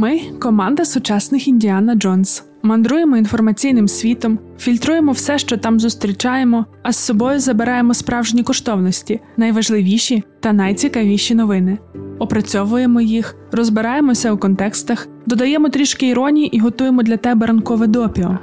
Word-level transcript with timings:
Ми 0.00 0.20
команда 0.38 0.84
сучасних 0.84 1.48
Індіана 1.48 1.94
Джонс. 1.94 2.44
Мандруємо 2.62 3.16
інформаційним 3.16 3.88
світом, 3.88 4.38
фільтруємо 4.58 5.12
все, 5.12 5.38
що 5.38 5.56
там 5.56 5.80
зустрічаємо, 5.80 6.66
а 6.82 6.92
з 6.92 6.96
собою 6.96 7.40
забираємо 7.40 7.94
справжні 7.94 8.42
коштовності, 8.42 9.20
найважливіші 9.36 10.22
та 10.40 10.52
найцікавіші 10.52 11.34
новини. 11.34 11.78
Опрацьовуємо 12.18 13.00
їх, 13.00 13.36
розбираємося 13.52 14.32
у 14.32 14.38
контекстах, 14.38 15.08
додаємо 15.26 15.68
трішки 15.68 16.08
іронії 16.08 16.56
і 16.56 16.60
готуємо 16.60 17.02
для 17.02 17.16
тебе 17.16 17.46
ранкове 17.46 17.86
допіо. 17.86 18.38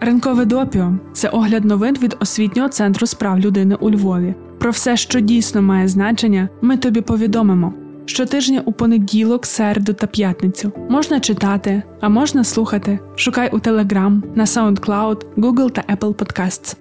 Ранкове 0.00 0.44
допіо 0.44 0.92
це 1.12 1.28
огляд 1.28 1.64
новин 1.64 1.96
від 2.02 2.16
освітнього 2.20 2.68
центру 2.68 3.06
справ 3.06 3.38
людини 3.38 3.76
у 3.80 3.90
Львові. 3.90 4.34
Про 4.58 4.70
все, 4.70 4.96
що 4.96 5.20
дійсно 5.20 5.62
має 5.62 5.88
значення, 5.88 6.48
ми 6.62 6.76
тобі 6.76 7.00
повідомимо. 7.00 7.74
Щотижня 8.06 8.62
у 8.64 8.72
понеділок, 8.72 9.46
середу 9.46 9.92
та 9.92 10.06
п'ятницю 10.06 10.72
можна 10.88 11.20
читати, 11.20 11.82
а 12.00 12.08
можна 12.08 12.44
слухати. 12.44 12.98
Шукай 13.16 13.50
у 13.52 13.58
Telegram, 13.58 14.22
на 14.34 14.44
SoundCloud, 14.44 15.22
Google 15.36 15.70
та 15.70 15.82
Apple 15.94 16.14
Podcasts. 16.14 16.76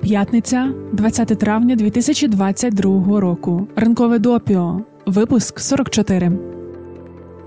П'ятниця, 0.00 0.72
20 0.92 1.28
травня 1.28 1.76
2022 1.76 3.20
року. 3.20 3.68
Ранкове 3.76 4.18
допіо. 4.18 4.80
Випуск 5.06 5.60
44. 5.60 6.32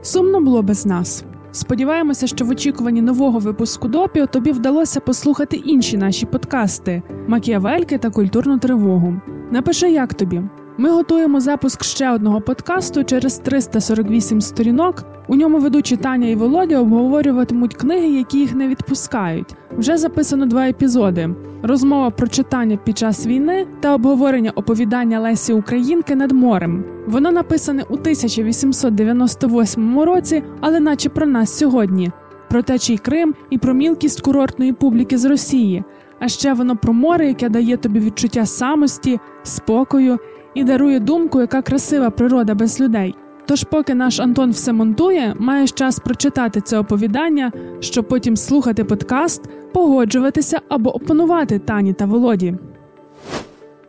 Сумно 0.01 0.41
було 0.41 0.61
без 0.61 0.85
нас. 0.85 1.23
Сподіваємося, 1.51 2.27
що 2.27 2.45
в 2.45 2.49
очікуванні 2.49 3.01
нового 3.01 3.39
випуску 3.39 3.87
допіо 3.87 4.25
тобі 4.27 4.51
вдалося 4.51 4.99
послухати 4.99 5.57
інші 5.57 5.97
наші 5.97 6.25
подкасти 6.25 7.01
Макіавельки 7.27 7.97
та 7.97 8.09
культурну 8.09 8.57
тривогу. 8.57 9.15
Напиши, 9.51 9.91
як 9.91 10.13
тобі. 10.13 10.41
Ми 10.77 10.89
готуємо 10.89 11.39
запуск 11.39 11.83
ще 11.83 12.11
одного 12.11 12.41
подкасту 12.41 13.03
через 13.03 13.37
348 13.37 14.41
сторінок. 14.41 15.03
У 15.27 15.35
ньому 15.35 15.59
ведучі 15.59 15.97
Таня 15.97 16.27
і 16.27 16.35
Володя 16.35 16.79
обговорюватимуть 16.79 17.75
книги, 17.75 18.07
які 18.07 18.39
їх 18.39 18.55
не 18.55 18.67
відпускають. 18.67 19.55
Вже 19.77 19.97
записано 19.97 20.45
два 20.45 20.67
епізоди: 20.67 21.29
розмова 21.63 22.09
про 22.09 22.27
читання 22.27 22.77
під 22.77 22.97
час 22.97 23.27
війни 23.27 23.67
та 23.79 23.95
обговорення 23.95 24.51
оповідання 24.55 25.19
Лесі 25.19 25.53
Українки 25.53 26.15
над 26.15 26.31
морем. 26.31 26.83
Воно 27.07 27.31
написане 27.31 27.83
у 27.89 27.93
1898 27.93 29.99
році, 29.99 30.43
але 30.61 30.79
наче 30.79 31.09
про 31.09 31.25
нас 31.25 31.57
сьогодні: 31.57 32.11
про 32.49 32.61
течій 32.61 32.97
Крим 32.97 33.35
і 33.49 33.57
про 33.57 33.73
мілкість 33.73 34.21
курортної 34.21 34.73
публіки 34.73 35.17
з 35.17 35.25
Росії. 35.25 35.83
А 36.19 36.27
ще 36.27 36.53
воно 36.53 36.77
про 36.77 36.93
море, 36.93 37.27
яке 37.27 37.49
дає 37.49 37.77
тобі 37.77 37.99
відчуття 37.99 38.45
самості, 38.45 39.19
спокою 39.43 40.19
і 40.55 40.63
дарує 40.63 40.99
думку, 40.99 41.41
яка 41.41 41.61
красива 41.61 42.09
природа 42.09 42.55
без 42.55 42.81
людей. 42.81 43.15
Тож, 43.45 43.63
поки 43.63 43.95
наш 43.95 44.19
Антон 44.19 44.51
все 44.51 44.73
монтує, 44.73 45.35
маєш 45.39 45.71
час 45.71 45.99
прочитати 45.99 46.61
це 46.61 46.77
оповідання, 46.77 47.51
щоб 47.79 48.07
потім 48.07 48.37
слухати 48.37 48.83
подкаст, 48.83 49.41
погоджуватися 49.73 50.59
або 50.69 50.95
опонувати 50.95 51.59
Тані 51.59 51.93
та 51.93 52.05
Володі. 52.05 52.55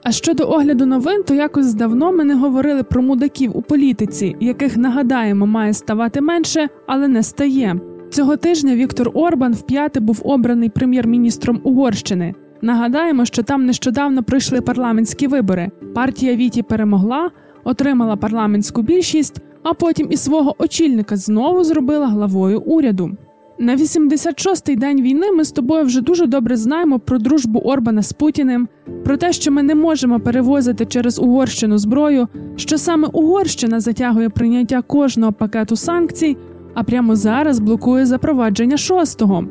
А 0.05 0.13
щодо 0.13 0.45
огляду 0.51 0.87
новин, 0.87 1.23
то 1.23 1.35
якось 1.35 1.75
давно 1.75 2.13
ми 2.13 2.25
не 2.25 2.35
говорили 2.35 2.83
про 2.83 3.03
мудаків 3.03 3.57
у 3.57 3.63
політиці, 3.63 4.37
яких 4.41 4.77
нагадаємо, 4.77 5.47
має 5.47 5.75
ставати 5.75 6.21
менше, 6.21 6.69
але 6.87 7.09
не 7.09 7.23
стає. 7.23 7.81
Цього 8.11 8.37
тижня 8.37 8.75
Віктор 8.75 9.11
Орбан 9.15 9.53
вп'яте 9.53 10.01
був 10.01 10.21
обраний 10.25 10.69
прем'єр-міністром 10.69 11.61
Угорщини. 11.65 12.35
Нагадаємо, 12.63 13.25
що 13.25 13.43
там 13.43 13.67
нещодавно 13.67 14.23
пройшли 14.23 14.61
парламентські 14.61 15.27
вибори. 15.27 15.71
Партія 15.95 16.37
Віті 16.37 16.63
перемогла, 16.63 17.31
отримала 17.65 18.17
парламентську 18.17 18.83
більшість, 18.83 19.41
а 19.63 19.75
потім 19.75 20.07
і 20.11 20.17
свого 20.17 20.55
очільника 20.59 21.17
знову 21.17 21.65
зробила 21.65 22.07
главою 22.07 22.61
уряду. 22.61 23.11
На 23.59 23.77
86-й 23.77 24.77
день 24.77 25.03
війни 25.03 25.33
ми 25.33 25.45
з 25.45 25.53
тобою 25.53 25.85
вже 25.85 26.01
дуже 26.01 26.27
добре 26.27 26.57
знаємо 26.57 26.99
про 26.99 27.19
дружбу 27.19 27.59
Орбана 27.59 28.03
з 28.03 28.13
Путіним, 28.13 28.69
про 29.05 29.17
те, 29.17 29.33
що 29.33 29.53
ми 29.53 29.63
не 29.63 29.75
можемо 29.75 30.21
перевозити 30.21 30.87
через 30.87 31.19
Угорщину 31.19 31.79
зброю, 31.79 32.29
що 32.57 32.79
саме 32.79 33.09
Угорщина 33.13 33.81
затягує 33.81 34.29
прийняття 34.29 34.83
кожного 34.83 35.33
пакету 35.33 35.77
санкцій, 35.77 36.37
а 36.75 36.83
прямо 36.83 37.17
зараз 37.17 37.59
блокує 37.59 38.07
запровадження 38.07 38.77
шостого. 38.77 39.45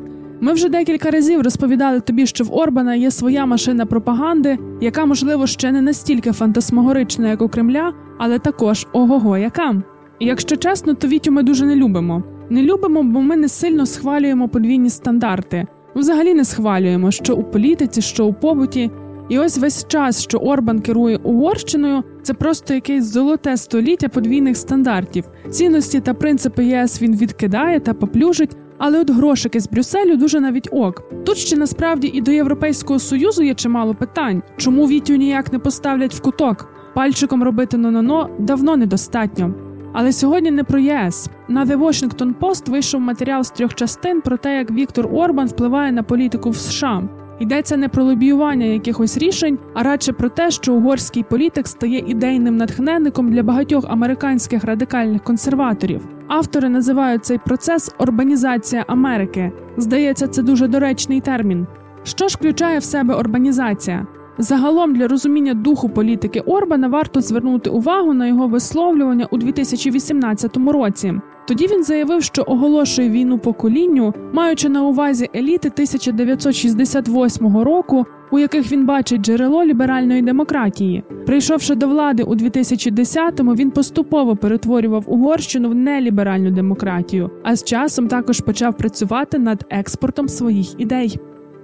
Ми 0.44 0.52
вже 0.52 0.68
декілька 0.68 1.10
разів 1.10 1.40
розповідали 1.40 2.00
тобі, 2.00 2.26
що 2.26 2.44
в 2.44 2.54
Орбана 2.54 2.94
є 2.94 3.10
своя 3.10 3.46
машина 3.46 3.86
пропаганди, 3.86 4.58
яка, 4.80 5.04
можливо, 5.06 5.46
ще 5.46 5.72
не 5.72 5.80
настільки 5.82 6.32
фантасмагорична, 6.32 7.28
як 7.28 7.42
у 7.42 7.48
Кремля, 7.48 7.92
але 8.18 8.38
також 8.38 8.86
ого-го 8.92 9.38
яка. 9.38 9.82
І 10.18 10.26
якщо 10.26 10.56
чесно, 10.56 10.94
то 10.94 11.08
Вітю 11.08 11.32
ми 11.32 11.42
дуже 11.42 11.66
не 11.66 11.76
любимо. 11.76 12.22
Не 12.50 12.62
любимо, 12.62 13.02
бо 13.02 13.20
ми 13.20 13.36
не 13.36 13.48
сильно 13.48 13.86
схвалюємо 13.86 14.48
подвійні 14.48 14.90
стандарти. 14.90 15.66
Взагалі 15.94 16.34
не 16.34 16.44
схвалюємо, 16.44 17.10
що 17.10 17.36
у 17.36 17.42
політиці, 17.42 18.02
що 18.02 18.26
у 18.26 18.32
побуті. 18.32 18.90
І 19.32 19.38
ось 19.38 19.58
весь 19.58 19.88
час, 19.88 20.22
що 20.22 20.38
Орбан 20.38 20.80
керує 20.80 21.16
Угорщиною, 21.16 22.02
це 22.22 22.34
просто 22.34 22.74
якесь 22.74 23.04
золоте 23.04 23.56
століття 23.56 24.08
подвійних 24.08 24.56
стандартів. 24.56 25.24
Цінності 25.50 26.00
та 26.00 26.14
принципи 26.14 26.64
ЄС 26.64 27.02
він 27.02 27.16
відкидає 27.16 27.80
та 27.80 27.94
поплюжить, 27.94 28.56
але 28.78 29.00
от 29.00 29.10
грошики 29.10 29.60
з 29.60 29.68
Брюсселю 29.68 30.16
дуже 30.16 30.40
навіть 30.40 30.68
ок. 30.72 31.02
Тут 31.24 31.36
ще 31.36 31.56
насправді 31.56 32.10
і 32.14 32.20
до 32.20 32.30
Європейського 32.30 32.98
союзу 32.98 33.42
є 33.42 33.54
чимало 33.54 33.94
питань, 33.94 34.42
чому 34.56 34.86
Вітю 34.86 35.14
ніяк 35.14 35.52
не 35.52 35.58
поставлять 35.58 36.14
в 36.14 36.20
куток. 36.20 36.68
Пальчиком 36.94 37.42
робити 37.42 37.76
но-но-но 37.76 38.30
давно 38.38 38.76
недостатньо. 38.76 39.54
Але 39.92 40.12
сьогодні 40.12 40.50
не 40.50 40.64
про 40.64 40.78
ЄС. 40.78 41.28
На 41.48 41.64
The 41.64 41.78
Washington 41.78 42.34
Post 42.40 42.70
вийшов 42.70 43.00
матеріал 43.00 43.42
з 43.42 43.50
трьох 43.50 43.74
частин 43.74 44.20
про 44.20 44.36
те, 44.36 44.56
як 44.56 44.70
Віктор 44.70 45.08
Орбан 45.14 45.46
впливає 45.46 45.92
на 45.92 46.02
політику 46.02 46.50
в 46.50 46.56
США. 46.56 47.21
Йдеться 47.42 47.76
не 47.76 47.88
про 47.88 48.04
лобіювання 48.04 48.66
якихось 48.66 49.18
рішень, 49.18 49.58
а 49.74 49.82
радше 49.82 50.12
про 50.12 50.28
те, 50.28 50.50
що 50.50 50.74
угорський 50.74 51.22
політик 51.22 51.68
стає 51.68 52.04
ідейним 52.06 52.56
натхненником 52.56 53.32
для 53.32 53.42
багатьох 53.42 53.84
американських 53.88 54.64
радикальних 54.64 55.24
консерваторів. 55.24 56.00
Автори 56.28 56.68
називають 56.68 57.24
цей 57.24 57.38
процес 57.38 57.94
Орбанізація 57.98 58.84
Америки. 58.88 59.52
Здається, 59.76 60.28
це 60.28 60.42
дуже 60.42 60.68
доречний 60.68 61.20
термін. 61.20 61.66
Що 62.04 62.28
ж 62.28 62.36
включає 62.36 62.78
в 62.78 62.84
себе 62.84 63.14
урбанізація? 63.14 64.06
Загалом 64.42 64.94
для 64.94 65.08
розуміння 65.08 65.54
духу 65.54 65.88
політики 65.88 66.40
Орбана 66.40 66.88
варто 66.88 67.20
звернути 67.20 67.70
увагу 67.70 68.14
на 68.14 68.26
його 68.26 68.48
висловлювання 68.48 69.28
у 69.30 69.36
2018 69.36 70.56
році. 70.56 71.14
Тоді 71.48 71.66
він 71.66 71.84
заявив, 71.84 72.22
що 72.22 72.44
оголошує 72.46 73.10
війну 73.10 73.38
поколінню, 73.38 74.14
маючи 74.32 74.68
на 74.68 74.82
увазі 74.82 75.28
еліти 75.34 75.68
1968 75.68 77.58
року, 77.58 78.06
у 78.30 78.38
яких 78.38 78.72
він 78.72 78.86
бачить 78.86 79.22
джерело 79.22 79.64
ліберальної 79.64 80.22
демократії. 80.22 81.04
Прийшовши 81.26 81.74
до 81.74 81.88
влади 81.88 82.22
у 82.22 82.34
2010-му, 82.34 83.54
він 83.54 83.70
поступово 83.70 84.36
перетворював 84.36 85.04
Угорщину 85.06 85.68
в 85.68 85.74
неліберальну 85.74 86.50
демократію, 86.50 87.30
а 87.42 87.56
з 87.56 87.64
часом 87.64 88.08
також 88.08 88.40
почав 88.40 88.76
працювати 88.76 89.38
над 89.38 89.64
експортом 89.70 90.28
своїх 90.28 90.80
ідей. 90.80 91.20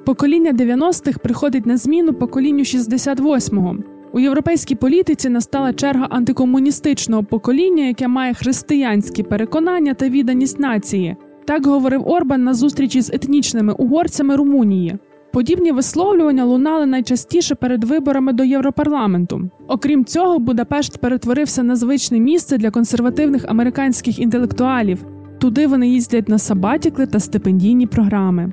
Покоління 0.09 0.53
90-х 0.53 1.19
приходить 1.19 1.67
на 1.67 1.77
зміну 1.77 2.13
поколінню 2.13 2.63
68-го. 2.63 3.77
У 4.13 4.21
європейській 4.21 4.75
політиці 4.75 5.29
настала 5.29 5.73
черга 5.73 6.07
антикомуністичного 6.11 7.25
покоління, 7.25 7.85
яке 7.85 8.09
має 8.09 8.35
християнські 8.35 9.23
переконання 9.23 9.95
та 9.95 10.09
відданість 10.09 10.59
нації. 10.59 11.17
Так 11.45 11.67
говорив 11.67 12.09
Орбан 12.09 12.45
на 12.45 12.55
зустрічі 12.55 13.01
з 13.01 13.11
етнічними 13.11 13.73
угорцями 13.73 14.37
Румунії. 14.37 14.99
Подібні 15.33 15.73
висловлювання 15.73 16.45
лунали 16.45 16.87
найчастіше 16.87 17.55
перед 17.55 17.85
виборами 17.85 18.33
до 18.33 18.45
Європарламенту. 18.45 19.51
Окрім 19.67 20.05
цього, 20.05 20.39
Будапешт 20.39 20.99
перетворився 20.99 21.63
на 21.63 21.77
звичне 21.77 22.21
місце 22.21 22.59
для 22.59 22.71
консервативних 22.71 23.45
американських 23.49 24.19
інтелектуалів. 24.19 25.05
Туди 25.39 25.67
вони 25.67 25.89
їздять 25.89 26.29
на 26.29 26.39
сабатікли 26.39 27.07
та 27.07 27.21
стипендійні 27.21 27.87
програми. 27.87 28.53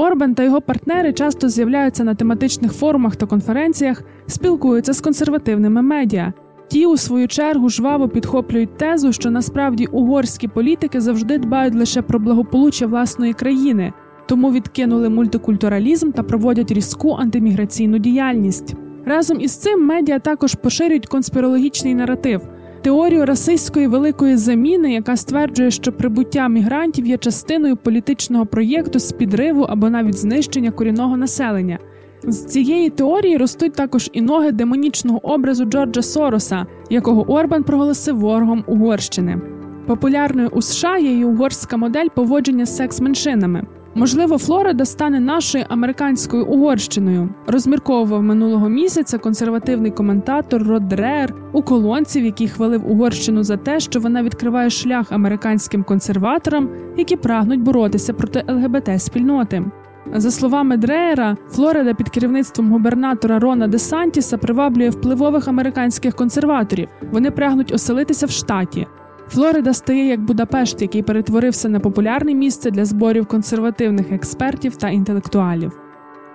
Орбан 0.00 0.34
та 0.34 0.42
його 0.42 0.60
партнери 0.60 1.12
часто 1.12 1.48
з'являються 1.48 2.04
на 2.04 2.14
тематичних 2.14 2.72
форумах 2.72 3.16
та 3.16 3.26
конференціях, 3.26 4.02
спілкуються 4.26 4.92
з 4.92 5.00
консервативними 5.00 5.82
медіа. 5.82 6.32
Ті, 6.68 6.86
у 6.86 6.96
свою 6.96 7.28
чергу, 7.28 7.68
жваво 7.68 8.08
підхоплюють 8.08 8.76
тезу, 8.78 9.12
що 9.12 9.30
насправді 9.30 9.86
угорські 9.86 10.48
політики 10.48 11.00
завжди 11.00 11.38
дбають 11.38 11.74
лише 11.74 12.02
про 12.02 12.18
благополуччя 12.18 12.86
власної 12.86 13.32
країни, 13.32 13.92
тому 14.26 14.52
відкинули 14.52 15.08
мультикультуралізм 15.08 16.10
та 16.10 16.22
проводять 16.22 16.72
різку 16.72 17.16
антиміграційну 17.20 17.98
діяльність. 17.98 18.74
Разом 19.06 19.40
із 19.40 19.56
цим 19.56 19.86
медіа 19.86 20.18
також 20.18 20.54
поширюють 20.54 21.06
конспірологічний 21.06 21.94
наратив 21.94 22.40
теорію 22.88 23.26
расистської 23.26 23.86
великої 23.86 24.36
заміни, 24.36 24.92
яка 24.92 25.16
стверджує, 25.16 25.70
що 25.70 25.92
прибуття 25.92 26.48
мігрантів 26.48 27.06
є 27.06 27.18
частиною 27.18 27.76
політичного 27.76 28.46
проєкту 28.46 28.98
з 28.98 29.12
підриву 29.12 29.62
або 29.62 29.90
навіть 29.90 30.18
знищення 30.18 30.70
корінного 30.70 31.16
населення. 31.16 31.78
З 32.22 32.44
цієї 32.44 32.90
теорії 32.90 33.36
ростуть 33.36 33.72
також 33.72 34.10
і 34.12 34.20
ноги 34.20 34.52
демонічного 34.52 35.32
образу 35.32 35.64
Джорджа 35.64 36.02
Сороса, 36.02 36.66
якого 36.90 37.32
Орбан 37.32 37.64
проголосив 37.64 38.18
ворогом 38.18 38.64
Угорщини. 38.66 39.40
Популярною 39.86 40.48
у 40.52 40.62
США 40.62 40.98
є 40.98 41.10
й 41.10 41.24
угорська 41.24 41.76
модель 41.76 42.08
поводження 42.14 42.66
з 42.66 42.76
секс-меншинами. 42.80 43.62
Можливо, 43.94 44.38
Флорида 44.38 44.84
стане 44.84 45.20
нашою 45.20 45.64
американською 45.68 46.46
Угорщиною. 46.46 47.28
Розмірковував 47.46 48.22
минулого 48.22 48.68
місяця 48.68 49.18
консервативний 49.18 49.90
коментатор 49.90 50.62
Род 50.62 50.88
Дрер 50.88 51.34
у 51.52 51.62
колонці, 51.62 52.20
в 52.20 52.24
якій 52.24 52.48
хвалив 52.48 52.90
Угорщину 52.90 53.42
за 53.42 53.56
те, 53.56 53.80
що 53.80 54.00
вона 54.00 54.22
відкриває 54.22 54.70
шлях 54.70 55.12
американським 55.12 55.84
консерваторам, 55.84 56.68
які 56.96 57.16
прагнуть 57.16 57.60
боротися 57.60 58.12
проти 58.12 58.44
ЛГБТ 58.48 59.02
спільноти. 59.02 59.64
За 60.14 60.30
словами 60.30 60.76
Дреєра, 60.76 61.36
Флорида 61.50 61.94
під 61.94 62.08
керівництвом 62.08 62.72
губернатора 62.72 63.38
Рона 63.38 63.68
Де 63.68 63.78
Сантіса 63.78 64.38
приваблює 64.38 64.90
впливових 64.90 65.48
американських 65.48 66.14
консерваторів. 66.14 66.88
Вони 67.12 67.30
прагнуть 67.30 67.72
оселитися 67.72 68.26
в 68.26 68.30
штаті. 68.30 68.86
Флорида 69.30 69.74
стає 69.74 70.06
як 70.06 70.20
Будапешт, 70.20 70.82
який 70.82 71.02
перетворився 71.02 71.68
на 71.68 71.80
популярне 71.80 72.34
місце 72.34 72.70
для 72.70 72.84
зборів 72.84 73.26
консервативних 73.26 74.12
експертів 74.12 74.76
та 74.76 74.88
інтелектуалів. 74.88 75.78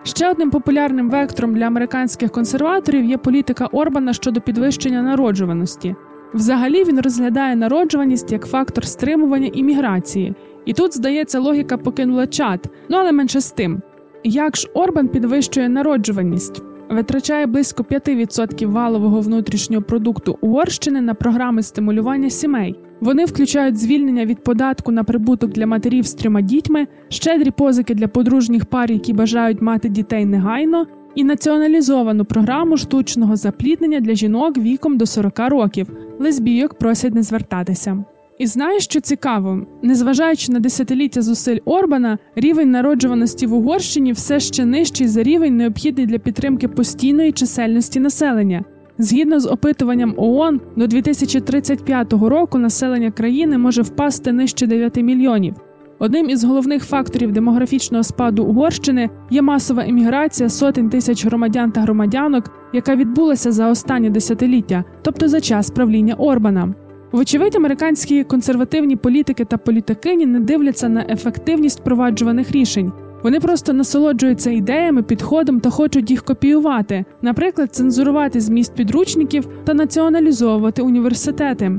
Ще 0.04 0.32
одним 0.32 0.52
популярним 0.52 1.10
вектором 1.10 1.56
для 1.56 1.66
американських 1.66 2.32
консерваторів 2.32 3.06
є 3.06 3.18
політика 3.18 3.66
Орбана 3.66 4.14
щодо 4.14 4.42
підвищення 4.42 5.02
народжуваності. 5.02 5.96
Взагалі 6.34 6.84
він 6.84 7.00
розглядає 7.00 7.56
народжуваність 7.56 8.32
як 8.32 8.46
фактор 8.46 8.86
стримування 8.86 9.50
імміграції, 9.54 10.36
і 10.66 10.74
тут, 10.74 10.96
здається, 10.96 11.40
логіка 11.40 11.78
покинула 11.78 12.28
чат, 12.28 12.70
ну 12.90 12.98
але 12.98 13.12
менше 13.12 13.42
з 13.42 13.52
тим. 13.52 13.82
Як 14.24 14.58
ж 14.58 14.70
Орбан 14.74 15.08
підвищує 15.08 15.70
народжуваність? 15.70 16.73
Витрачає 16.94 17.46
близько 17.46 17.84
5% 17.84 18.72
валового 18.72 19.22
внутрішнього 19.22 19.84
продукту 19.84 20.38
Угорщини 20.42 21.02
на 21.02 21.14
програми 21.14 21.64
стимулювання 21.64 22.30
сімей. 22.30 22.80
Вони 23.02 23.26
включають 23.26 23.78
звільнення 23.78 24.26
від 24.26 24.44
податку 24.44 24.92
на 24.92 25.04
прибуток 25.04 25.52
для 25.52 25.68
матерів 25.68 26.08
з 26.08 26.14
трьома 26.14 26.42
дітьми, 26.42 26.88
щедрі 27.10 27.52
позики 27.52 27.94
для 27.94 28.08
подружніх 28.08 28.66
пар, 28.66 28.92
які 28.92 29.14
бажають 29.14 29.62
мати 29.62 29.90
дітей 29.90 30.26
негайно, 30.26 30.88
і 31.16 31.24
націоналізовану 31.24 32.26
програму 32.26 32.78
штучного 32.78 33.36
запліднення 33.36 34.00
для 34.00 34.16
жінок 34.16 34.58
віком 34.58 34.98
до 34.98 35.06
40 35.06 35.40
років. 35.40 35.88
Лесбійок 36.20 36.74
просять 36.74 37.16
не 37.16 37.24
звертатися. 37.24 38.04
І 38.44 38.48
знаєш, 38.48 38.84
що 38.84 39.00
цікаво, 39.00 39.60
незважаючи 39.82 40.52
на 40.52 40.60
десятиліття 40.60 41.22
зусиль 41.22 41.58
Орбана, 41.66 42.18
рівень 42.36 42.72
народжуваності 42.72 43.48
в 43.48 43.54
Угорщині 43.54 44.12
все 44.12 44.40
ще 44.40 44.66
нижчий 44.66 45.08
за 45.08 45.24
рівень, 45.24 45.58
необхідний 45.58 46.06
для 46.06 46.18
підтримки 46.18 46.68
постійної 46.68 47.32
чисельності 47.32 48.00
населення. 48.00 48.64
Згідно 48.98 49.40
з 49.40 49.48
опитуванням 49.48 50.14
ООН, 50.18 50.62
до 50.76 50.88
2035 50.88 52.14
року 52.14 52.58
населення 52.58 53.12
країни 53.12 53.58
може 53.58 53.82
впасти 53.82 54.32
нижче 54.32 54.68
9 54.68 54.98
мільйонів. 54.98 55.56
Одним 56.00 56.30
із 56.30 56.44
головних 56.44 56.84
факторів 56.84 57.32
демографічного 57.32 58.04
спаду 58.04 58.44
Угорщини 58.44 59.10
є 59.30 59.42
масова 59.42 59.84
еміграція 59.88 60.50
сотень 60.50 60.90
тисяч 60.90 61.26
громадян 61.26 61.72
та 61.72 61.82
громадянок, 61.82 62.52
яка 62.74 62.96
відбулася 62.96 63.52
за 63.52 63.70
останні 63.70 64.10
десятиліття, 64.10 64.84
тобто 65.02 65.28
за 65.28 65.42
час 65.42 65.72
правління 65.72 66.14
Орбана. 66.14 66.74
Вочевидь, 67.14 67.56
американські 67.56 68.24
консервативні 68.24 68.96
політики 68.96 69.46
та 69.46 69.58
політикині 69.58 70.26
не 70.26 70.40
дивляться 70.40 70.90
на 70.90 71.06
ефективність 71.10 71.80
впроваджуваних 71.80 72.52
рішень. 72.52 72.92
Вони 73.24 73.40
просто 73.40 73.74
насолоджуються 73.74 74.52
ідеями, 74.52 75.04
підходом 75.04 75.60
та 75.60 75.70
хочуть 75.70 76.12
їх 76.12 76.24
копіювати, 76.24 77.06
наприклад, 77.22 77.76
цензурувати 77.76 78.40
зміст 78.40 78.76
підручників 78.76 79.48
та 79.64 79.74
націоналізовувати 79.74 80.82
університети. 80.82 81.72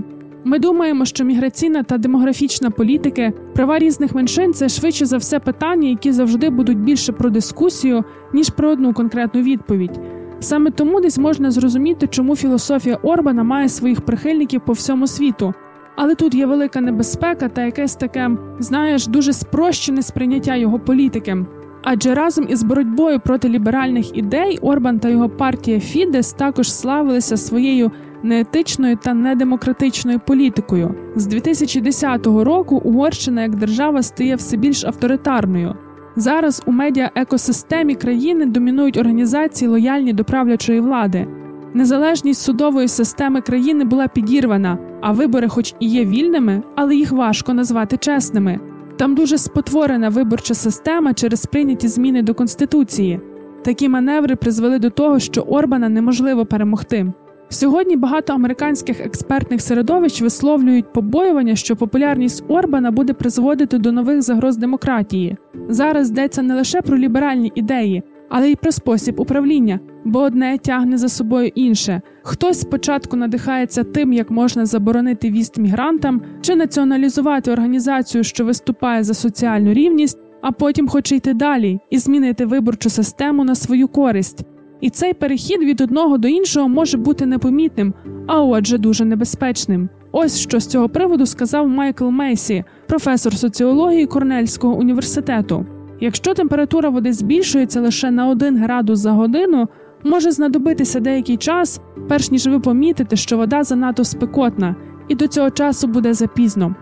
Ми 0.44 0.58
думаємо, 0.58 1.04
що 1.04 1.24
міграційна 1.24 1.82
та 1.82 1.98
демографічна 1.98 2.70
політики, 2.70 3.32
права 3.54 3.78
різних 3.78 4.14
меншин 4.14 4.54
це 4.54 4.68
швидше 4.68 5.06
за 5.06 5.16
все 5.16 5.38
питання, 5.40 5.88
які 5.88 6.12
завжди 6.12 6.50
будуть 6.50 6.78
більше 6.78 7.12
про 7.12 7.30
дискусію, 7.30 8.04
ніж 8.32 8.50
про 8.50 8.70
одну 8.70 8.92
конкретну 8.92 9.42
відповідь. 9.42 10.00
Саме 10.40 10.70
тому 10.70 11.00
десь 11.00 11.18
можна 11.18 11.50
зрозуміти, 11.50 12.06
чому 12.06 12.36
філософія 12.36 12.96
Орбана 13.02 13.42
має 13.42 13.68
своїх 13.68 14.00
прихильників 14.00 14.60
по 14.60 14.72
всьому 14.72 15.06
світу. 15.06 15.54
Але 15.96 16.14
тут 16.14 16.34
є 16.34 16.46
велика 16.46 16.80
небезпека 16.80 17.48
та 17.48 17.64
якесь 17.64 17.96
таке, 17.96 18.30
знаєш, 18.58 19.06
дуже 19.06 19.32
спрощене 19.32 20.02
сприйняття 20.02 20.56
його 20.56 20.78
політики. 20.78 21.36
Адже 21.82 22.14
разом 22.14 22.46
із 22.48 22.62
боротьбою 22.62 23.20
проти 23.20 23.48
ліберальних 23.48 24.16
ідей 24.16 24.58
Орбан 24.58 24.98
та 24.98 25.08
його 25.08 25.28
партія 25.28 25.80
Фідес 25.80 26.32
також 26.32 26.72
славилися 26.72 27.36
своєю 27.36 27.90
неетичною 28.22 28.96
та 28.96 29.14
недемократичною 29.14 30.20
політикою. 30.26 30.94
З 31.16 31.26
2010 31.26 32.26
року 32.26 32.80
Угорщина 32.84 33.42
як 33.42 33.56
держава 33.56 34.02
стає 34.02 34.36
все 34.36 34.56
більш 34.56 34.84
авторитарною. 34.84 35.74
Зараз 36.16 36.62
у 36.66 36.72
медіа 36.72 37.10
екосистемі 37.14 37.94
країни 37.94 38.46
домінують 38.46 38.96
організації 38.96 39.68
лояльні 39.68 40.12
до 40.12 40.24
правлячої 40.24 40.80
влади. 40.80 41.26
Незалежність 41.74 42.42
судової 42.42 42.88
системи 42.88 43.40
країни 43.40 43.84
була 43.84 44.08
підірвана, 44.08 44.78
а 45.00 45.12
вибори, 45.12 45.48
хоч 45.48 45.74
і 45.80 45.88
є 45.88 46.04
вільними, 46.04 46.62
але 46.74 46.96
їх 46.96 47.12
важко 47.12 47.54
назвати 47.54 47.96
чесними. 47.96 48.60
Там 48.96 49.14
дуже 49.14 49.38
спотворена 49.38 50.08
виборча 50.08 50.54
система 50.54 51.14
через 51.14 51.46
прийняті 51.46 51.88
зміни 51.88 52.22
до 52.22 52.34
конституції. 52.34 53.20
Такі 53.64 53.88
маневри 53.88 54.36
призвели 54.36 54.78
до 54.78 54.90
того, 54.90 55.18
що 55.18 55.40
Орбана 55.40 55.88
неможливо 55.88 56.46
перемогти. 56.46 57.12
Сьогодні 57.54 57.96
багато 57.96 58.32
американських 58.32 59.00
експертних 59.00 59.60
середовищ 59.60 60.22
висловлюють 60.22 60.92
побоювання, 60.92 61.56
що 61.56 61.76
популярність 61.76 62.44
Орбана 62.48 62.90
буде 62.90 63.12
призводити 63.12 63.78
до 63.78 63.92
нових 63.92 64.22
загроз 64.22 64.56
демократії. 64.56 65.36
Зараз 65.68 66.10
йдеться 66.10 66.42
не 66.42 66.54
лише 66.54 66.82
про 66.82 66.98
ліберальні 66.98 67.52
ідеї, 67.54 68.02
але 68.28 68.50
й 68.50 68.56
про 68.56 68.72
спосіб 68.72 69.20
управління, 69.20 69.80
бо 70.04 70.20
одне 70.20 70.58
тягне 70.58 70.98
за 70.98 71.08
собою 71.08 71.50
інше. 71.54 72.02
Хтось 72.22 72.60
спочатку 72.60 73.16
надихається 73.16 73.84
тим, 73.84 74.12
як 74.12 74.30
можна 74.30 74.66
заборонити 74.66 75.30
віст 75.30 75.58
мігрантам 75.58 76.22
чи 76.40 76.56
націоналізувати 76.56 77.52
організацію, 77.52 78.24
що 78.24 78.44
виступає 78.44 79.04
за 79.04 79.14
соціальну 79.14 79.72
рівність, 79.72 80.18
а 80.42 80.52
потім 80.52 80.88
хоче 80.88 81.16
йти 81.16 81.34
далі 81.34 81.80
і 81.90 81.98
змінити 81.98 82.46
виборчу 82.46 82.90
систему 82.90 83.44
на 83.44 83.54
свою 83.54 83.88
користь. 83.88 84.44
І 84.80 84.90
цей 84.90 85.14
перехід 85.14 85.60
від 85.60 85.80
одного 85.80 86.18
до 86.18 86.28
іншого 86.28 86.68
може 86.68 86.98
бути 86.98 87.26
непомітним, 87.26 87.94
а 88.26 88.42
отже, 88.42 88.78
дуже 88.78 89.04
небезпечним. 89.04 89.88
Ось 90.12 90.38
що 90.38 90.60
з 90.60 90.66
цього 90.66 90.88
приводу 90.88 91.26
сказав 91.26 91.68
Майкл 91.68 92.08
Мейсі, 92.08 92.64
професор 92.86 93.36
соціології 93.36 94.06
Корнельського 94.06 94.74
університету. 94.74 95.66
Якщо 96.00 96.34
температура 96.34 96.88
води 96.88 97.12
збільшується 97.12 97.80
лише 97.80 98.10
на 98.10 98.28
1 98.28 98.58
градус 98.58 98.98
за 98.98 99.12
годину, 99.12 99.68
може 100.04 100.30
знадобитися 100.30 101.00
деякий 101.00 101.36
час, 101.36 101.80
перш 102.08 102.30
ніж 102.30 102.46
ви 102.46 102.60
помітите, 102.60 103.16
що 103.16 103.36
вода 103.36 103.62
занадто 103.62 104.04
спекотна, 104.04 104.76
і 105.08 105.14
до 105.14 105.26
цього 105.26 105.50
часу 105.50 105.88
буде 105.88 106.14
запізно. 106.14 106.74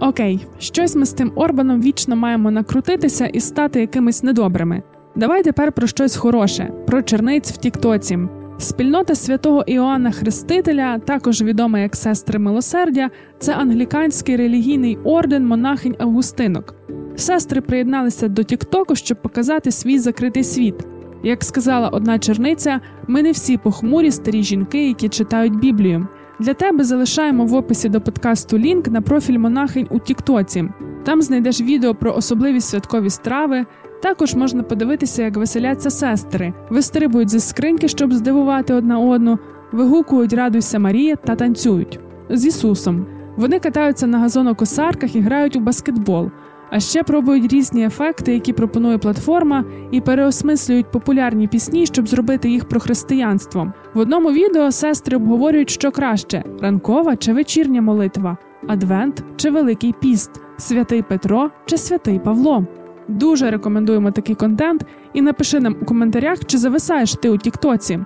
Окей, 0.00 0.46
щось 0.58 0.96
ми 0.96 1.06
з 1.06 1.12
тим 1.12 1.32
Орбаном 1.34 1.82
вічно 1.82 2.16
маємо 2.16 2.50
накрутитися 2.50 3.26
і 3.26 3.40
стати 3.40 3.80
якимись 3.80 4.22
недобрими. 4.22 4.82
Давай 5.16 5.42
тепер 5.42 5.72
про 5.72 5.86
щось 5.86 6.16
хороше, 6.16 6.72
про 6.86 7.02
черниць 7.02 7.52
в 7.52 7.56
Тіктоці. 7.56 8.18
Спільнота 8.58 9.14
святого 9.14 9.64
Іоанна 9.66 10.10
Хрестителя, 10.10 10.98
також 10.98 11.42
відома 11.42 11.78
як 11.78 11.96
сестри 11.96 12.38
милосердя, 12.38 13.10
це 13.38 13.54
англіканський 13.54 14.36
релігійний 14.36 14.98
орден 15.04 15.46
монахинь 15.46 15.96
Августинок. 15.98 16.74
Сестри 17.16 17.60
приєдналися 17.60 18.28
до 18.28 18.42
Тіктоку, 18.42 18.94
щоб 18.94 19.22
показати 19.22 19.70
свій 19.70 19.98
закритий 19.98 20.44
світ. 20.44 20.74
Як 21.22 21.44
сказала 21.44 21.88
одна 21.88 22.18
черниця, 22.18 22.80
ми 23.06 23.22
не 23.22 23.32
всі 23.32 23.56
похмурі 23.56 24.10
старі 24.10 24.42
жінки, 24.42 24.88
які 24.88 25.08
читають 25.08 25.58
Біблію. 25.58 26.08
Для 26.40 26.54
тебе 26.54 26.84
залишаємо 26.84 27.46
в 27.46 27.54
описі 27.54 27.88
до 27.88 28.00
подкасту 28.00 28.58
лінк 28.58 28.88
на 28.88 29.00
профіль 29.00 29.38
монахинь 29.38 29.88
у 29.90 29.98
Тіктоці. 29.98 30.64
Там 31.04 31.22
знайдеш 31.22 31.60
відео 31.60 31.94
про 31.94 32.14
особливі 32.14 32.60
святкові 32.60 33.10
страви. 33.10 33.66
Також 34.02 34.34
можна 34.34 34.62
подивитися, 34.62 35.22
як 35.22 35.36
веселяться 35.36 35.90
сестри, 35.90 36.54
вистрибують 36.70 37.30
зі 37.30 37.40
скриньки, 37.40 37.88
щоб 37.88 38.12
здивувати 38.12 38.74
одна 38.74 38.98
одну, 38.98 39.38
вигукують 39.72 40.32
Радуйся 40.32 40.78
Марія 40.78 41.16
та 41.16 41.36
танцюють 41.36 42.00
з 42.30 42.46
Ісусом. 42.46 43.06
Вони 43.36 43.58
катаються 43.58 44.06
на 44.06 44.18
газонокосарках 44.18 45.16
і 45.16 45.20
грають 45.20 45.56
у 45.56 45.60
баскетбол, 45.60 46.30
а 46.70 46.80
ще 46.80 47.02
пробують 47.02 47.52
різні 47.52 47.84
ефекти, 47.84 48.34
які 48.34 48.52
пропонує 48.52 48.98
платформа, 48.98 49.64
і 49.90 50.00
переосмислюють 50.00 50.90
популярні 50.90 51.48
пісні, 51.48 51.86
щоб 51.86 52.08
зробити 52.08 52.50
їх 52.50 52.68
про 52.68 52.80
християнство. 52.80 53.72
В 53.94 53.98
одному 53.98 54.32
відео 54.32 54.72
сестри 54.72 55.16
обговорюють, 55.16 55.70
що 55.70 55.90
краще: 55.90 56.44
ранкова 56.60 57.16
чи 57.16 57.32
вечірня 57.32 57.82
молитва, 57.82 58.36
адвент 58.68 59.24
чи 59.36 59.50
Великий 59.50 59.94
піст, 60.00 60.30
святий 60.58 61.02
Петро 61.02 61.50
чи 61.66 61.78
святий 61.78 62.18
Павло. 62.18 62.66
Дуже 63.08 63.50
рекомендуємо 63.50 64.10
такий 64.10 64.34
контент 64.34 64.86
і 65.14 65.22
напиши 65.22 65.60
нам 65.60 65.76
у 65.82 65.84
коментарях, 65.84 66.38
чи 66.46 66.58
зависаєш 66.58 67.14
ти 67.14 67.30
у 67.30 67.38
Тіктоці. 67.38 67.98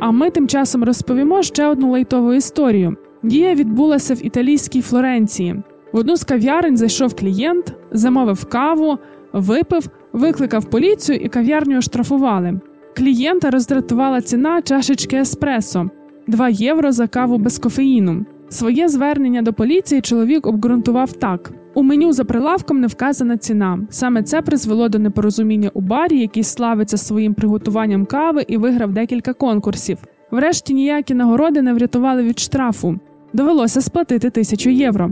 А 0.00 0.10
ми 0.10 0.30
тим 0.30 0.48
часом 0.48 0.84
розповімо 0.84 1.42
ще 1.42 1.66
одну 1.66 1.90
лайтову 1.90 2.32
історію. 2.32 2.96
Дія 3.22 3.54
відбулася 3.54 4.14
в 4.14 4.26
італійській 4.26 4.82
Флоренції. 4.82 5.62
В 5.92 5.96
одну 5.96 6.16
з 6.16 6.24
кав'ярень 6.24 6.76
зайшов 6.76 7.14
клієнт, 7.14 7.74
замовив 7.90 8.44
каву, 8.44 8.98
випив, 9.32 9.88
викликав 10.12 10.64
поліцію 10.64 11.18
і 11.18 11.28
кав'ярню 11.28 11.78
оштрафували. 11.78 12.60
Клієнта 12.96 13.50
роздратувала 13.50 14.20
ціна 14.20 14.62
чашечки 14.62 15.16
еспресо 15.16 15.90
2 16.26 16.48
євро 16.48 16.92
за 16.92 17.06
каву 17.06 17.38
без 17.38 17.58
кофеїну. 17.58 18.26
Своє 18.48 18.88
звернення 18.88 19.42
до 19.42 19.52
поліції 19.52 20.00
чоловік 20.00 20.46
обґрунтував 20.46 21.12
так: 21.12 21.52
у 21.74 21.82
меню 21.82 22.12
за 22.12 22.24
прилавком 22.24 22.80
не 22.80 22.86
вказана 22.86 23.36
ціна. 23.36 23.78
Саме 23.90 24.22
це 24.22 24.42
призвело 24.42 24.88
до 24.88 24.98
непорозуміння 24.98 25.70
у 25.74 25.80
барі, 25.80 26.20
який 26.20 26.42
славиться 26.42 26.96
своїм 26.96 27.34
приготуванням 27.34 28.06
кави 28.06 28.44
і 28.48 28.56
виграв 28.56 28.92
декілька 28.92 29.32
конкурсів. 29.32 29.98
Врешті 30.30 30.74
ніякі 30.74 31.14
нагороди 31.14 31.62
не 31.62 31.72
врятували 31.74 32.22
від 32.22 32.38
штрафу. 32.38 32.98
Довелося 33.32 33.80
сплатити 33.80 34.30
тисячу 34.30 34.70
євро. 34.70 35.10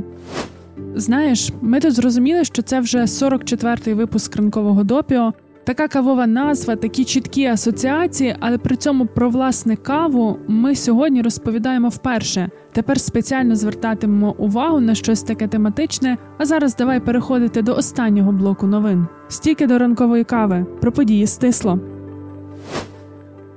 Знаєш, 0.95 1.50
ми 1.61 1.81
тут 1.81 1.92
зрозуміли, 1.92 2.45
що 2.45 2.62
це 2.62 2.81
вже 2.81 2.99
44-й 2.99 3.92
випуск 3.92 4.37
ранкового 4.37 4.85
допіо. 4.85 5.33
Така 5.64 5.88
кавова 5.88 6.26
назва, 6.26 6.76
такі 6.76 7.04
чіткі 7.04 7.47
асоціації, 7.47 8.37
але 8.40 8.59
при 8.59 8.76
цьому 8.76 9.07
про 9.07 9.31
власне 9.31 9.76
каву 9.76 10.38
ми 10.49 10.75
сьогодні 10.75 11.23
розповідаємо 11.23 11.88
вперше. 11.88 12.50
Тепер 12.73 13.00
спеціально 13.00 13.57
звертатимемо 13.57 14.35
увагу 14.38 14.81
на 14.81 14.95
щось 14.95 15.23
таке 15.23 15.49
тематичне. 15.49 16.19
А 16.38 16.45
зараз 16.45 16.76
давай 16.76 17.00
переходити 17.00 17.62
до 17.62 17.75
останнього 17.75 18.33
блоку 18.33 18.66
новин. 18.66 19.07
Стільки 19.28 19.66
до 19.66 19.78
ранкової 19.78 20.25
кави 20.25 20.66
про 20.81 20.92
події 20.92 21.26
стисло. 21.26 21.78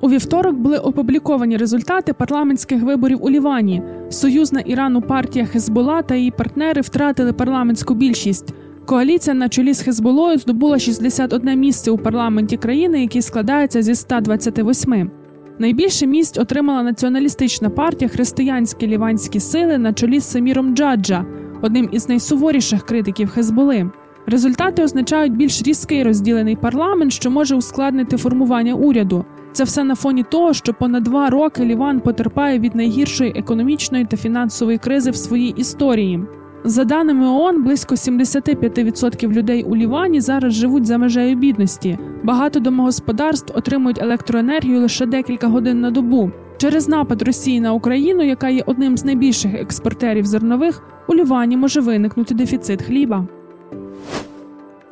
У 0.01 0.09
вівторок 0.09 0.55
були 0.55 0.77
опубліковані 0.77 1.57
результати 1.57 2.13
парламентських 2.13 2.83
виборів 2.83 3.17
у 3.21 3.29
Лівані. 3.29 3.81
Союзна 4.09 4.59
Ірану 4.59 5.01
партія 5.01 5.45
Хезбола 5.45 6.01
та 6.01 6.15
її 6.15 6.31
партнери 6.31 6.81
втратили 6.81 7.33
парламентську 7.33 7.93
більшість. 7.93 8.53
Коаліція 8.85 9.33
на 9.33 9.49
чолі 9.49 9.73
з 9.73 9.81
Хезболою 9.81 10.37
здобула 10.37 10.79
61 10.79 11.59
місце 11.59 11.91
у 11.91 11.97
парламенті 11.97 12.57
країни, 12.57 13.01
який 13.01 13.21
складається 13.21 13.81
зі 13.81 13.95
128. 13.95 15.11
Найбільше 15.59 16.07
місць 16.07 16.37
отримала 16.37 16.83
націоналістична 16.83 17.69
партія 17.69 18.09
Християнські 18.09 18.87
ліванські 18.87 19.39
сили 19.39 19.77
на 19.77 19.93
чолі 19.93 20.19
з 20.19 20.31
Саміром 20.31 20.75
Джаджа, 20.75 21.25
одним 21.61 21.89
із 21.91 22.09
найсуворіших 22.09 22.85
критиків 22.85 23.29
Хезболи. 23.29 23.89
Результати 24.27 24.83
означають 24.83 25.35
більш 25.35 25.61
різкий 25.61 26.03
розділений 26.03 26.55
парламент, 26.55 27.13
що 27.13 27.31
може 27.31 27.55
ускладнити 27.55 28.17
формування 28.17 28.73
уряду. 28.73 29.25
Це 29.51 29.63
все 29.63 29.83
на 29.83 29.95
фоні 29.95 30.23
того, 30.23 30.53
що 30.53 30.73
понад 30.73 31.03
два 31.03 31.29
роки 31.29 31.65
Ліван 31.65 31.99
потерпає 31.99 32.59
від 32.59 32.75
найгіршої 32.75 33.33
економічної 33.35 34.05
та 34.05 34.17
фінансової 34.17 34.77
кризи 34.77 35.11
в 35.11 35.15
своїй 35.15 35.49
історії. 35.49 36.19
За 36.67 36.84
даними 36.84 37.27
ООН, 37.27 37.63
близько 37.63 37.95
75% 37.95 39.31
людей 39.31 39.63
у 39.63 39.75
Лівані 39.75 40.22
зараз 40.22 40.53
живуть 40.53 40.86
за 40.86 40.98
межею 40.98 41.36
бідності. 41.36 41.98
Багато 42.24 42.60
домогосподарств 42.60 43.57
отримують 43.57 44.01
електроенергію 44.01 44.79
лише 44.79 45.05
декілька 45.05 45.48
годин 45.48 45.81
на 45.81 45.91
добу. 45.91 46.31
Через 46.57 46.89
напад 46.89 47.22
Росії 47.22 47.60
на 47.60 47.74
Україну, 47.74 48.24
яка 48.24 48.50
є 48.50 48.63
одним 48.65 48.98
з 48.98 49.05
найбільших 49.05 49.53
експортерів 49.53 50.25
зернових, 50.25 50.84
у 51.07 51.15
Лівані 51.15 51.57
може 51.57 51.81
виникнути 51.81 52.34
дефіцит 52.34 52.81
хліба. 52.81 53.27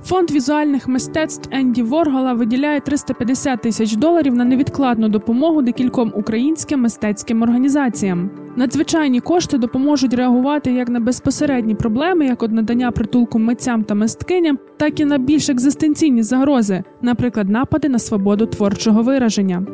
Фонд 0.06 0.32
візуальних 0.32 0.88
мистецтв 0.88 1.50
Енді 1.52 1.84
Воргола 1.84 2.34
виділяє 2.34 2.80
350 2.80 3.62
тисяч 3.62 3.96
доларів 3.96 4.36
на 4.36 4.46
невідкладну 4.46 5.10
допомогу 5.10 5.62
декільком 5.62 6.14
українським 6.16 6.82
мистецьким 6.82 7.42
організаціям. 7.42 8.30
Надзвичайні 8.56 9.20
кошти 9.20 9.58
допоможуть 9.58 10.14
реагувати 10.14 10.72
як 10.72 10.90
на 10.90 11.00
безпосередні 11.00 11.76
проблеми, 11.76 12.26
як 12.26 12.44
от 12.44 12.52
надання 12.52 12.92
притулку 12.92 13.40
митцям 13.40 13.84
та 13.84 13.96
мисткиням, 13.96 14.60
так 14.78 15.00
і 15.00 15.06
на 15.06 15.18
більш 15.18 15.50
екзистенційні 15.50 16.24
загрози, 16.24 16.84
наприклад, 17.02 17.50
напади 17.50 17.90
на 17.90 18.00
свободу 18.00 18.46
творчого 18.46 19.04
вираження. 19.04 19.66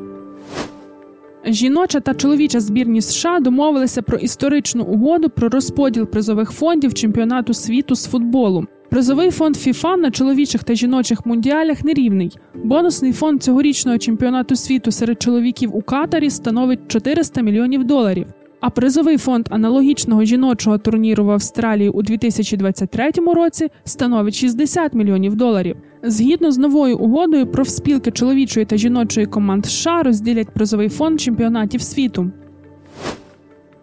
Жіноча 1.45 2.00
та 2.00 2.13
чоловіча 2.13 2.59
збірні 2.59 3.01
США 3.01 3.39
домовилися 3.39 4.01
про 4.01 4.17
історичну 4.17 4.83
угоду 4.83 5.29
про 5.29 5.50
розподіл 5.50 6.05
призових 6.05 6.51
фондів 6.51 6.93
чемпіонату 6.93 7.53
світу 7.53 7.95
з 7.95 8.07
футболу. 8.07 8.67
Призовий 8.89 9.31
фонд 9.31 9.55
ФІФА 9.55 9.98
на 9.98 10.12
чоловічих 10.12 10.63
та 10.63 10.75
жіночих 10.75 11.25
мундіалях 11.25 11.84
нерівний. 11.84 12.38
Бонусний 12.63 13.13
фонд 13.13 13.43
цьогорічного 13.43 13.98
чемпіонату 13.98 14.55
світу 14.55 14.91
серед 14.91 15.22
чоловіків 15.22 15.75
у 15.75 15.81
Катарі 15.81 16.29
становить 16.29 16.79
400 16.88 17.41
мільйонів 17.41 17.84
доларів. 17.84 18.27
А 18.62 18.69
призовий 18.69 19.17
фонд 19.17 19.48
аналогічного 19.51 20.24
жіночого 20.24 20.77
турніру 20.77 21.25
в 21.25 21.31
Австралії 21.31 21.89
у 21.89 22.01
2023 22.01 23.12
році 23.36 23.69
становить 23.84 24.36
60 24.36 24.93
мільйонів 24.93 25.36
доларів. 25.36 25.75
Згідно 26.03 26.51
з 26.51 26.58
новою 26.58 26.98
угодою, 26.98 27.48
профспілки 27.48 28.12
чоловічої 28.12 28.65
та 28.65 28.77
жіночої 28.77 29.25
команд 29.25 29.65
США 29.65 30.03
розділять 30.03 30.50
призовий 30.53 30.89
фонд 30.89 31.22
чемпіонатів 31.22 31.81
світу. 31.81 32.31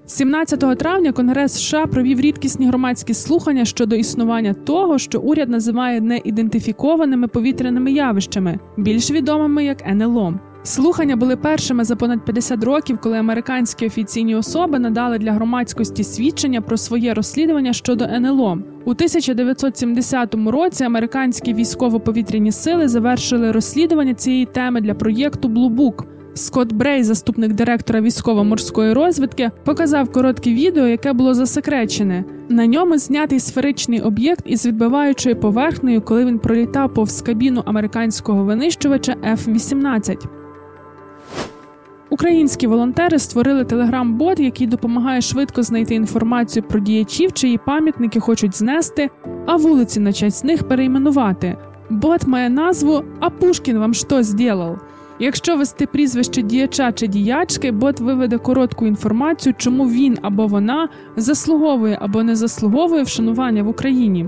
17 0.09 0.79
травня 0.79 1.13
Конгрес 1.13 1.53
США 1.53 1.87
провів 1.87 2.21
рідкісні 2.21 2.67
громадські 2.67 3.15
слухання 3.15 3.65
щодо 3.65 3.97
існування 3.97 4.55
того, 4.55 4.99
що 4.99 5.21
уряд 5.21 5.49
називає 5.49 6.01
неідентифікованими 6.01 7.29
повітряними 7.29 7.93
явищами, 7.93 8.59
більш 8.77 9.11
відомими 9.11 9.65
як 9.65 9.89
НЛО. 9.89 10.35
Слухання 10.63 11.17
були 11.17 11.37
першими 11.37 11.85
за 11.85 11.97
понад 11.97 12.25
50 12.25 12.65
років, 12.65 12.99
коли 13.03 13.19
американські 13.19 13.87
офіційні 13.87 14.37
особи 14.37 14.79
надали 14.79 15.19
для 15.19 15.33
громадськості 15.33 16.05
свідчення 16.05 16.61
про 16.61 16.77
своє 16.77 17.15
розслідування 17.15 17.73
щодо 17.73 18.05
НЛО. 18.05 18.59
У 18.85 18.91
1970 18.91 20.35
році 20.35 20.85
американські 20.85 21.55
військово-повітряні 21.55 22.53
сили 22.53 22.89
завершили 22.89 23.53
розслідування 23.53 24.15
цієї 24.15 24.47
теми 24.47 24.81
для 24.81 24.95
проєкту 24.95 25.49
Book. 25.49 26.16
Скотт 26.37 26.73
Брей, 26.73 27.03
заступник 27.03 27.53
директора 27.53 28.01
військово-морської 28.01 28.93
розвідки, 28.93 29.51
показав 29.65 30.13
коротке 30.13 30.55
відео, 30.55 30.87
яке 30.87 31.13
було 31.13 31.35
засекречене. 31.35 32.25
На 32.49 32.67
ньому 32.67 32.99
знятий 32.99 33.41
сферичний 33.41 34.01
об'єкт 34.01 34.43
із 34.45 34.67
відбиваючою 34.67 35.37
поверхнею, 35.37 36.03
коли 36.03 36.25
він 36.25 36.39
пролітав 36.39 36.95
повз 36.95 37.23
кабіну 37.23 37.63
американського 37.67 38.45
винищувача 38.45 39.13
F-18. 39.13 40.27
Українські 42.11 42.67
волонтери 42.67 43.19
створили 43.19 43.65
телеграм-бот, 43.65 44.41
який 44.41 44.67
допомагає 44.67 45.21
швидко 45.21 45.63
знайти 45.63 45.95
інформацію 45.95 46.63
про 46.63 46.81
діячів, 46.81 47.33
чиї 47.33 47.59
пам'ятники 47.67 48.21
хочуть 48.21 48.57
знести, 48.57 49.11
а 49.47 49.57
вулиці 49.57 50.01
на 50.01 50.13
честь 50.13 50.45
них 50.45 50.69
перейменувати. 50.69 51.57
Бот 51.91 52.27
має 52.27 52.51
назву 52.51 53.03
А 53.21 53.31
Пушкін 53.31 53.79
вам 53.79 53.95
що 53.95 54.23
зділав? 54.23 54.81
Якщо 55.19 55.57
вести 55.57 55.87
прізвище 55.87 56.43
діяча 56.43 56.93
чи 56.93 57.07
діячки, 57.07 57.73
бот 57.73 58.01
виведе 58.01 58.39
коротку 58.39 58.87
інформацію, 58.87 59.55
чому 59.59 59.89
він 59.89 60.19
або 60.23 60.47
вона 60.47 60.89
заслуговує 61.17 61.99
або 62.01 62.23
не 62.23 62.37
заслуговує 62.37 63.03
вшанування 63.03 63.63
в 63.63 63.69
Україні. 63.69 64.27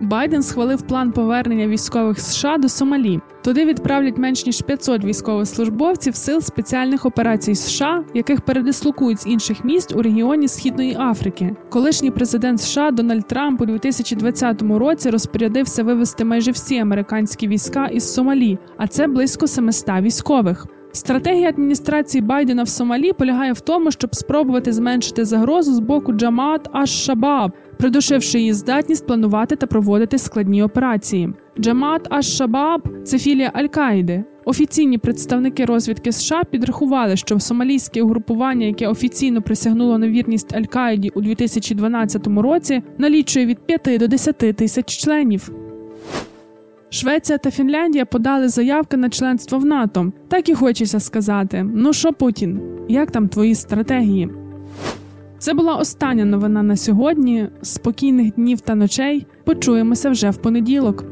Байден 0.00 0.42
схвалив 0.42 0.82
план 0.82 1.12
повернення 1.12 1.66
військових 1.66 2.20
США 2.20 2.58
до 2.58 2.68
Сомалі. 2.68 3.20
Туди 3.44 3.64
відправлять 3.64 4.18
менш 4.18 4.46
ніж 4.46 4.62
500 4.62 5.04
військовослужбовців 5.04 6.16
сил 6.16 6.40
спеціальних 6.40 7.06
операцій 7.06 7.54
США, 7.54 8.04
яких 8.14 8.40
передислокують 8.40 9.20
з 9.20 9.26
інших 9.26 9.64
міст 9.64 9.96
у 9.96 10.02
регіоні 10.02 10.48
Східної 10.48 10.96
Африки. 11.00 11.56
Колишній 11.68 12.10
президент 12.10 12.60
США 12.60 12.90
Дональд 12.90 13.28
Трамп 13.28 13.60
у 13.60 13.66
2020 13.66 14.62
році 14.62 15.10
розпорядився 15.10 15.82
вивести 15.82 16.24
майже 16.24 16.50
всі 16.50 16.78
американські 16.78 17.48
війська 17.48 17.86
із 17.86 18.14
Сомалі, 18.14 18.58
а 18.76 18.86
це 18.86 19.06
близько 19.06 19.46
700 19.46 19.90
військових. 20.00 20.66
Стратегія 20.92 21.48
адміністрації 21.48 22.22
Байдена 22.22 22.62
в 22.62 22.68
Сомалі 22.68 23.12
полягає 23.12 23.52
в 23.52 23.60
тому, 23.60 23.90
щоб 23.90 24.14
спробувати 24.14 24.72
зменшити 24.72 25.24
загрозу 25.24 25.74
з 25.74 25.78
боку 25.78 26.12
Джамаат 26.12 26.68
аш-Шабаб, 26.72 27.50
придушивши 27.78 28.38
її 28.38 28.52
здатність 28.52 29.06
планувати 29.06 29.56
та 29.56 29.66
проводити 29.66 30.18
складні 30.18 30.62
операції. 30.62 31.32
Джамаат 31.60 32.08
аш-Шабаб 32.10 33.02
це 33.04 33.18
філія 33.18 33.52
Аль-Каїди. 33.54 34.24
Офіційні 34.44 34.98
представники 34.98 35.64
розвідки 35.64 36.12
США 36.12 36.44
підрахували, 36.44 37.16
що 37.16 37.40
сомалійське 37.40 38.02
угрупування, 38.02 38.66
яке 38.66 38.88
офіційно 38.88 39.42
присягнуло 39.42 39.98
на 39.98 40.08
вірність 40.08 40.54
Аль-Каїді 40.54 41.10
у 41.14 41.20
2012 41.20 42.26
році, 42.26 42.82
налічує 42.98 43.46
від 43.46 43.58
5 43.58 43.98
до 43.98 44.08
10 44.08 44.36
тисяч 44.36 44.96
членів. 44.96 45.50
Швеція 46.90 47.38
та 47.38 47.50
Фінляндія 47.50 48.04
подали 48.04 48.48
заявки 48.48 48.96
на 48.96 49.10
членство 49.10 49.58
в 49.58 49.64
НАТО. 49.64 50.12
Так 50.28 50.48
і 50.48 50.54
хочеться 50.54 51.00
сказати: 51.00 51.66
ну 51.74 51.92
що, 51.92 52.12
Путін, 52.12 52.60
як 52.88 53.10
там 53.10 53.28
твої 53.28 53.54
стратегії? 53.54 54.30
Це 55.38 55.54
була 55.54 55.74
остання 55.74 56.24
новина 56.24 56.62
на 56.62 56.76
сьогодні. 56.76 57.48
Спокійних 57.62 58.34
днів 58.34 58.60
та 58.60 58.74
ночей. 58.74 59.26
Почуємося 59.44 60.10
вже 60.10 60.30
в 60.30 60.36
понеділок. 60.36 61.04